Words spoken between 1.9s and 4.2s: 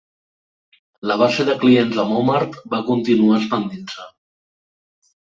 de Momart va continuar expandint-se.